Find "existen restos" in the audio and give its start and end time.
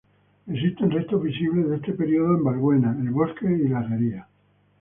0.47-1.21